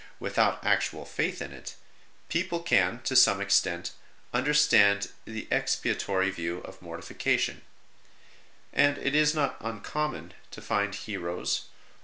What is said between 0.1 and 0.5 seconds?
With